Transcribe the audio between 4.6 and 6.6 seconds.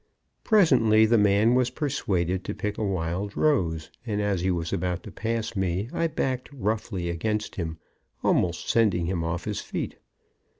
about to pass me I backed